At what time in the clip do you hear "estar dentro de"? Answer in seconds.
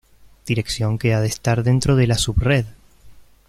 1.27-2.07